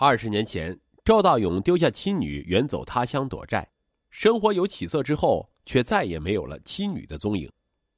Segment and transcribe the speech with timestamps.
[0.00, 3.68] 二十年前，赵大勇丢下妻女远走他乡躲债，
[4.10, 7.50] 生活有起色之后，却再也没有了妻女的踪影。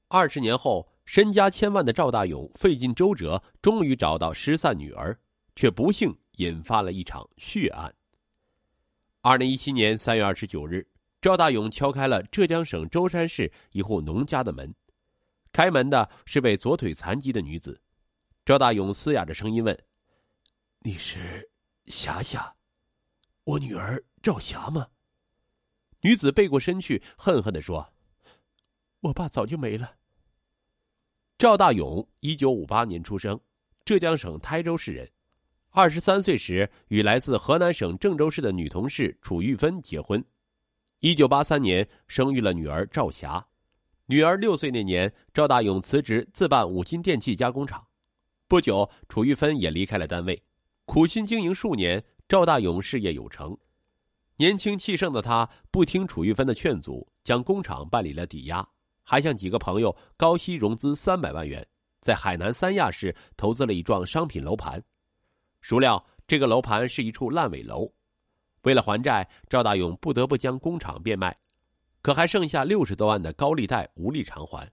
[0.08, 5.14] 二十年后，身家千万的赵大勇费尽周折，终于找到失散女儿，
[5.54, 7.94] 却不幸引发了一场血案。
[9.20, 10.82] 二零一七年三月二十九日，
[11.20, 14.74] 赵大勇敲开了浙江省舟山市一户农家的门，
[15.52, 17.78] 开门的是位左腿残疾的女子。
[18.46, 19.78] 赵大勇嘶哑着声音问
[20.80, 21.46] ：“你是？”
[21.90, 22.54] 霞霞，
[23.42, 24.88] 我女儿赵霞吗？
[26.02, 27.92] 女子背过身去，恨恨的说
[29.00, 29.96] ：“我爸早就没了。”
[31.36, 33.40] 赵大勇，一九五八年出生，
[33.84, 35.10] 浙江省台州市人。
[35.70, 40.24] 二十三岁时，与来自河南省郑州市的女同事楚玉芬结婚。
[41.00, 43.46] 一九八三年，生育了女儿赵霞。
[44.06, 47.86] 女儿六岁那年，赵大勇辞职，自办五金电器加工厂。
[48.48, 50.42] 不久，楚玉芬也离开了单位。
[50.92, 53.56] 苦心经营数年，赵大勇事业有成。
[54.38, 58.68] 年轻气盛的他不听楚玉芬的劝阻，将工厂办理了抵押，
[59.04, 61.64] 还向几个朋友高息融资三百万元，
[62.00, 64.82] 在海南三亚市投资了一幢商品楼盘。
[65.60, 67.88] 孰料这个楼盘是一处烂尾楼，
[68.62, 71.38] 为了还债，赵大勇不得不将工厂变卖，
[72.02, 74.68] 可还剩下六十多万的高利贷无力偿还。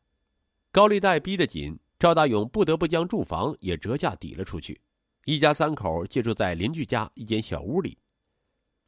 [0.72, 4.82] 高利贷逼得紧，赵大勇不得不将住房也折价抵了出去。
[5.28, 7.98] 一家三口借住在邻居家一间小屋里。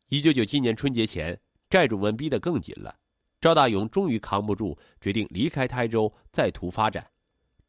[0.07, 1.37] 一九九七年春节前，
[1.69, 2.95] 债主们逼得更紧了，
[3.41, 7.05] 赵大勇终于扛不住，决定离开台州，再图发展。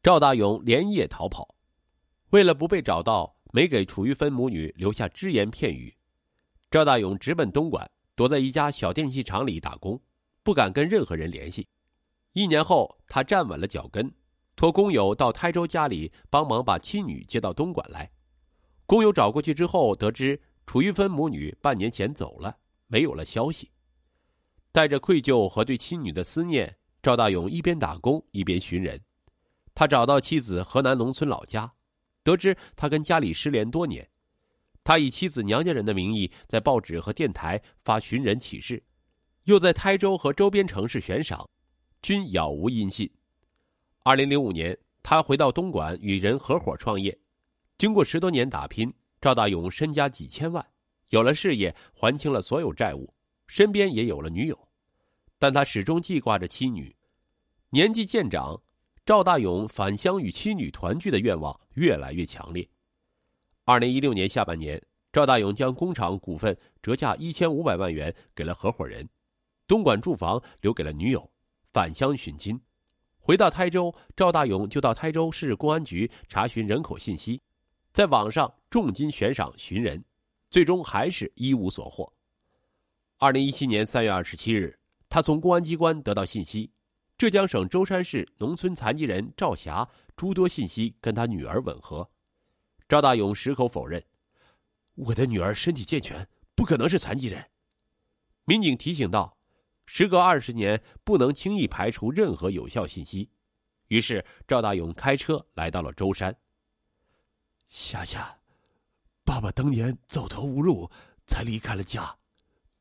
[0.01, 1.53] 赵大勇连夜逃跑，
[2.29, 5.93] 为了不被找到，没给楚玉芬母女留下只言片语。
[6.69, 10.01] 赵大勇直奔东莞，躲在一家小电器厂里打工，
[10.43, 11.67] 不敢跟任何人联系。
[12.31, 14.09] 一年后，他站稳了脚跟，
[14.55, 18.09] 托工友到台州家里帮忙把妻女接到东莞来。
[18.91, 23.71] 工友找过去之后，得知楚玉芬母女半年前走了，没有了消息。
[24.73, 29.01] 带着愧疚和对妻女的思念，赵大勇一边打工一边寻人。
[29.73, 31.71] 他找到妻子河南农村老家，
[32.21, 34.05] 得知他跟家里失联多年。
[34.83, 38.83] 他以妻子娘家人的名义，在报纸和电台发寻人启事，
[39.45, 41.49] 又在台州和周边城市悬赏，
[42.01, 43.09] 均杳无音信。
[44.03, 47.17] 二零零五年，他回到东莞与人合伙创业。
[47.81, 50.63] 经过十多年打拼，赵大勇身家几千万，
[51.09, 53.11] 有了事业，还清了所有债务，
[53.47, 54.67] 身边也有了女友，
[55.39, 56.95] 但他始终记挂着妻女。
[57.71, 58.61] 年纪渐长，
[59.03, 62.69] 赵大勇返乡与妻女团聚的愿望越来越强烈。
[63.65, 64.79] 二零一六年下半年，
[65.11, 69.09] 赵大勇将工厂股份折价一千五百万元给了合伙人，
[69.65, 71.31] 东莞住房留给了女友，
[71.73, 72.61] 返乡寻亲。
[73.17, 77.41] 回到台州，赵大勇就到台州市公安局查询人口信息。
[77.93, 80.03] 在网上重金悬赏寻人，
[80.49, 82.11] 最终还是一无所获。
[83.17, 84.79] 二零一七年三月二十七日，
[85.09, 86.71] 他从公安机关得到信息，
[87.17, 92.09] 浙江省舟山市农村残疾人赵霞诸多信息跟他女儿吻合。
[92.87, 94.01] 赵大勇矢口否认
[94.95, 96.25] ：“我的女儿身体健全，
[96.55, 97.45] 不可能是残疾人。”
[98.45, 99.37] 民警提醒道
[99.85, 103.29] ：“时隔二十年，不能轻易排除任何有效信息。”
[103.89, 106.33] 于是，赵大勇开车来到了舟山。
[107.71, 108.37] 霞霞，
[109.23, 110.91] 爸爸当年走投无路，
[111.25, 112.17] 才离开了家。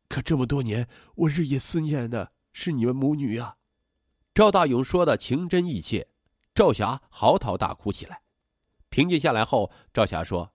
[0.09, 3.57] 可这么多年，我日夜思念的是你们母女啊！
[4.35, 6.09] 赵大勇说的情真意切，
[6.53, 8.23] 赵霞嚎啕大哭起来。
[8.89, 10.53] 平静下来后，赵霞说：“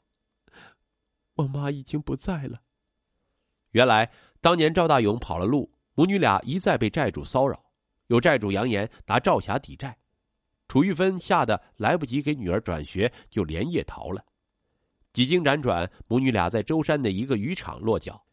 [1.36, 2.62] 我妈已经不在了。”
[3.72, 7.64] 原来当年赵大勇跑了路，母女俩一再被债主骚扰，
[8.08, 9.98] 有债主扬言拿赵霞抵债。
[10.76, 14.26] 楚玉芬吓得来不及给女儿转学，就连夜逃了。
[15.14, 18.26] 几经辗转，母女俩在舟山的一个渔场落脚。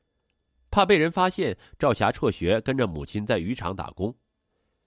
[0.69, 4.13] 怕被人发现，赵霞辍学，跟着母亲在渔场打工。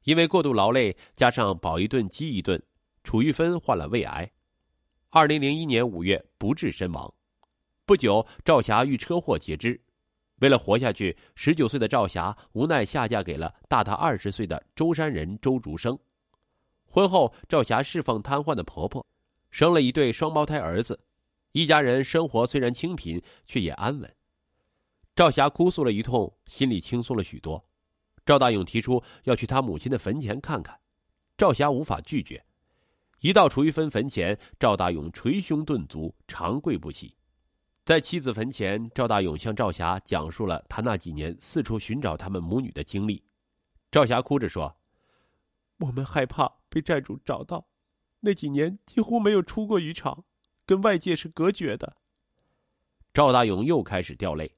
[0.03, 2.61] 因为过度劳累，加上饱一顿饥一顿，
[3.05, 4.29] 楚玉芬患了胃癌。
[5.09, 7.13] 二零零一年五月不治身亡。
[7.85, 9.79] 不久，赵霞遇车祸截肢。
[10.41, 15.97] 为了活下去，十九岁的赵霞无奈下嫁给了大她二十岁的舟山人周竹生。
[16.95, 19.05] 婚后，赵霞侍奉瘫痪的婆婆，
[19.51, 20.97] 生了一对双胞胎儿子，
[21.51, 24.15] 一家人生活虽然清贫，却也安稳。
[25.13, 27.61] 赵霞哭诉了一通，心里轻松了许多。
[28.25, 30.79] 赵大勇提出要去他母亲的坟前看看，
[31.37, 32.41] 赵霞无法拒绝。
[33.19, 37.13] 一到楚玉芬坟前，赵大勇捶胸顿足，长跪不起。
[37.83, 43.21] 在妻子坟前，赵大勇向赵霞讲述了他那几年四处寻找他们母女的经历。
[43.91, 44.73] 赵霞哭着说。
[45.77, 47.67] 我们害怕被债主找到，
[48.21, 50.23] 那几年几乎没有出过渔场，
[50.65, 51.97] 跟外界是隔绝的。
[53.13, 54.57] 赵大勇又开始掉泪。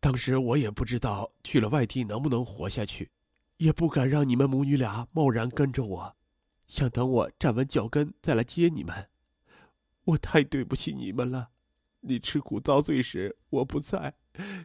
[0.00, 3.10] 当时我也不知道去了外地能不能活下去，
[3.56, 6.16] 也不敢让你们母女俩贸然跟着我，
[6.66, 9.08] 想等我站稳脚跟再来接你们。
[10.04, 11.50] 我太对不起你们了。
[12.00, 14.14] 你吃苦遭罪时我不在，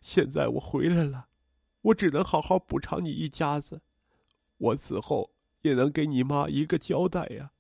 [0.01, 1.29] 现在我回来了，
[1.83, 3.81] 我只能好好补偿你一家子。
[4.57, 7.51] 我死后也能给你妈一个交代呀。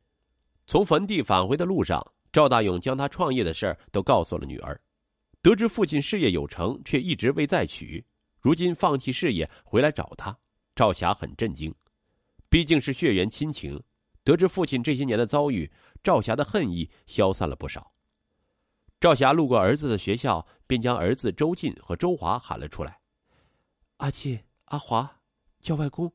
[0.67, 4.79] 从坟地返回的路上，赵大勇将他创业的事儿都告诉了女儿。
[5.41, 8.05] 得知父亲事业有成，却一直未再娶，
[8.39, 10.37] 如今放弃事业回来找他，
[10.75, 11.73] 赵霞很震惊。
[12.49, 13.81] 毕竟是血缘亲情，
[14.23, 15.71] 得知父亲这些年的遭遇，
[16.03, 17.91] 赵霞的恨意消散了不少。
[18.99, 22.99] 赵霞路过儿子的学校，便将儿子周进和周华喊了出来
[23.97, 25.21] ：“阿进、阿华，
[25.61, 26.11] 叫外公。”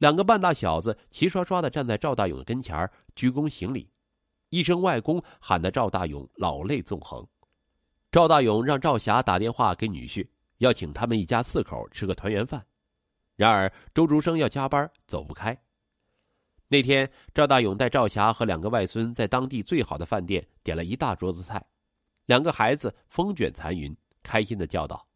[0.00, 3.86] 两个半大小子齐刷刷的站在赵大勇的跟前鞠躬行礼，
[4.48, 7.22] 一声“外公”喊得赵大勇老泪纵横。
[8.10, 10.26] 赵大勇让赵霞打电话给女婿，
[10.56, 12.64] 要请他们一家四口吃个团圆饭。
[13.36, 15.54] 然而周竹生要加班，走不开。
[16.66, 21.62] 那天，赵大勇带赵霞和两个外孙在当地最好的饭店点了一大桌子菜，
[22.24, 25.06] 两个孩子风卷残云，开心的叫道：“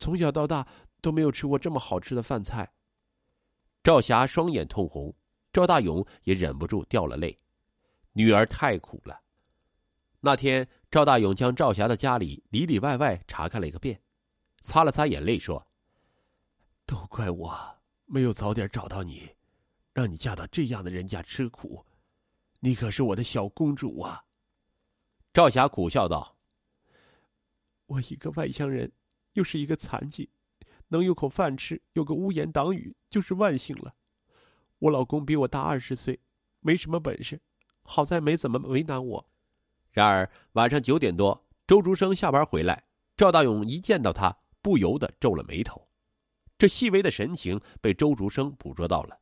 [0.00, 0.66] 从小到大
[1.00, 2.68] 都没有吃过这么好吃的饭菜。”
[3.84, 5.14] 赵霞双眼通红，
[5.52, 7.38] 赵大勇也忍不住掉了泪。
[8.14, 9.20] 女儿太苦了。
[10.20, 14.00] 那天，赵大勇将赵霞的家里里里外外查看了一个遍，
[14.62, 15.68] 擦了擦眼泪说
[16.86, 17.54] ：“都怪我
[18.06, 19.28] 没有早点找到你，
[19.92, 21.84] 让你嫁到这样的人家吃苦。
[22.60, 24.24] 你可是我的小公主啊。”
[25.34, 26.34] 赵霞苦笑道
[27.84, 28.90] ：“我一个外乡人，
[29.34, 30.30] 又是一个残疾。”
[30.88, 33.94] 能有口饭吃，有个屋檐挡雨，就是万幸了。
[34.78, 36.20] 我老公比我大二十岁，
[36.60, 37.40] 没什么本事，
[37.82, 39.26] 好在没怎么为难我。
[39.90, 42.84] 然而晚上九点多，周竹生下班回来，
[43.16, 45.88] 赵大勇一见到他，不由得皱了眉头。
[46.58, 49.18] 这细微的神情被周竹生捕捉到了。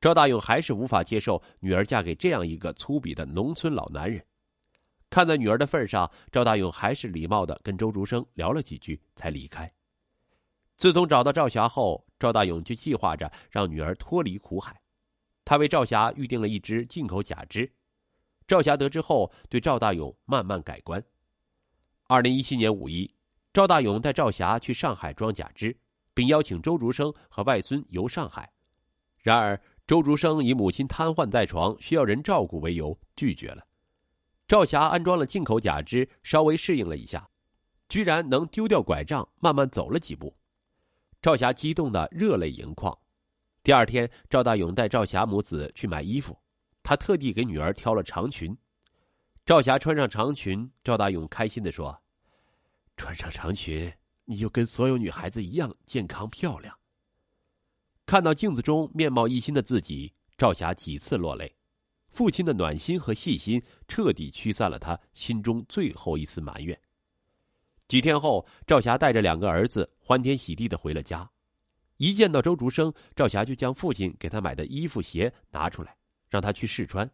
[0.00, 4.24] 赵大勇还是无法接受女儿嫁给这样一个粗鄙的农村老男人。
[5.10, 9.70] 看在女儿的份上，赵大勇还是礼貌的跟周竹生聊了几句，才离开。
[10.80, 14.80] 自从找到赵霞后，赵大勇就计划着让女儿脱离苦海。
[15.44, 17.70] 他为赵霞预定了一只进口假肢。
[18.48, 21.04] 赵霞得知后，对赵大勇慢慢改观。
[22.06, 23.14] 二零一七年五一，
[23.52, 25.76] 赵大勇带赵霞去上海装假肢，
[26.14, 28.50] 并邀请周竹生和外孙游上海。
[29.18, 33.62] 然而，周竹生以母亲瘫痪在床，需要人照顾为由拒绝了。
[34.48, 37.28] 赵霞安装了进口假肢，稍微适应了一下，
[37.86, 40.34] 居然能丢掉拐杖，慢慢走了几步。
[41.22, 42.96] 赵霞激动的热泪盈眶。
[43.62, 46.38] 第二天，赵大勇带赵霞母子去买衣服，
[46.82, 48.56] 他特地给女儿挑了长裙。
[49.44, 52.00] 赵霞穿上长裙，赵大勇开心的说
[52.96, 53.92] ：“穿上长裙，
[54.24, 56.74] 你就跟所有女孩子一样健康漂亮。”
[58.06, 61.54] 看到镜子中面貌一新的自己，赵霞几次落泪。
[62.08, 66.80] 父亲的暖心和细心彻底驱散了他心中最后一丝埋怨。
[67.90, 71.28] 几天后，赵霞带着两个儿子欢天喜地的回了家。
[71.96, 75.96] 一见到周竹生，赵霞就将父亲给他买的衣服鞋拿出来，
[76.28, 77.10] 让他去试穿。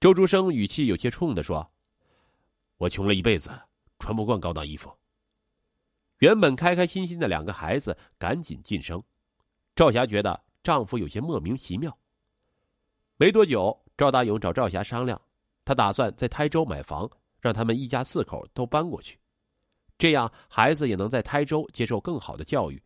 [0.00, 1.64] 周竹生语气有些冲的说
[2.78, 3.48] ：“我穷了一辈子，
[4.00, 4.92] 穿不惯高档衣服。”
[6.18, 9.00] 原本开开心心的两个孩子赶紧噤声。
[9.76, 11.96] 赵霞觉得丈夫有些莫名其妙。
[13.16, 15.22] 没多久，赵大勇找赵霞商量，
[15.64, 17.08] 他打算在台州买房，
[17.38, 19.16] 让他们一家四口都搬过去。
[20.00, 22.82] 这样，孩子也能在台州接受更好的教育。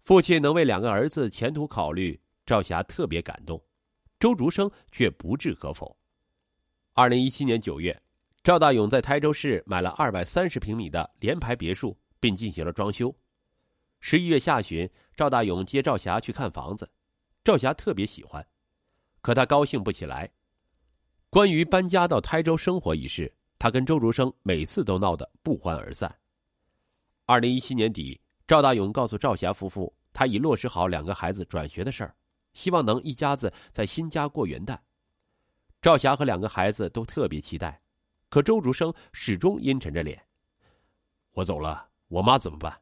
[0.00, 3.62] 父亲能为两个儿子前途考虑，赵霞特别感动。
[4.18, 5.94] 周竹生却不置可否。
[6.94, 8.00] 二零一七年九月，
[8.42, 13.14] 赵大勇在台州市买了二百三十平米的联排别墅，并进行了装修。
[14.00, 16.90] 十一月下旬，赵大勇接赵霞去看房子，
[17.44, 18.46] 赵霞特别喜欢，
[19.20, 20.30] 可她高兴不起来。
[21.28, 23.34] 关于搬家到台州生活一事。
[23.58, 26.14] 他跟周竹生每次都闹得不欢而散。
[27.24, 32.14] 二零一七年底，赵大勇告诉赵霞夫妇，他已落实好两个孩子转学的事儿，
[32.52, 34.78] 希望能一家子在新家过元旦。
[35.82, 37.80] 赵霞和两个孩子都特别期待，
[38.28, 40.20] 可周竹生始终阴沉着脸
[41.32, 42.76] ：“我走了，我妈怎么办？”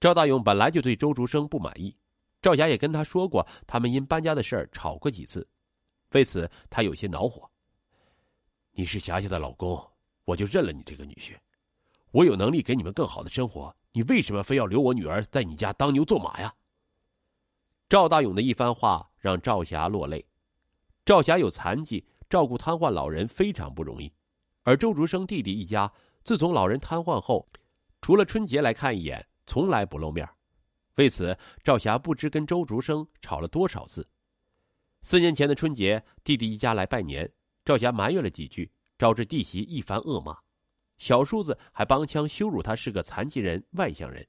[0.00, 1.96] 赵大勇本来就对周竹生不满意，
[2.40, 5.46] 赵霞也跟他说过，他们因搬家的事儿吵过几次，
[6.10, 7.48] 为此他有些恼火。
[8.74, 9.78] 你是霞霞的老公，
[10.24, 11.36] 我就认了你这个女婿。
[12.10, 16.52] 我有能力给你们更好的生活，你为什么非要留我女儿在你家当牛做马呀？
[17.86, 20.24] 赵大勇的一番话让赵霞落泪。
[21.04, 24.10] 赵霞有残疾，照顾瘫痪老人非常不容易。
[24.62, 27.46] 而周竹生弟弟一家自从老人瘫痪后，
[28.00, 30.26] 除了春节来看一眼，从来不露面。
[30.94, 34.06] 为此，赵霞不知跟周竹生吵了多少次。
[35.02, 37.30] 四年前的春节，弟弟一家来拜年，
[37.64, 40.36] 赵霞埋怨了几句，招致弟媳一番恶骂。
[40.98, 44.26] 小叔子还帮腔羞辱他是个残疾人、外乡人。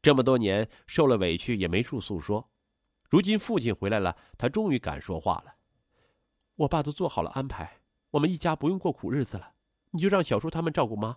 [0.00, 2.46] 这么多年受了委屈也没处诉说，
[3.08, 5.54] 如今父亲回来了，他终于敢说话了。
[6.56, 9.52] 我爸都做好了安排，我们一家不用过苦日子了，
[9.90, 11.16] 你就让小叔他们照顾妈。